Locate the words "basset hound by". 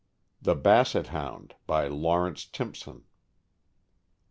0.55-1.87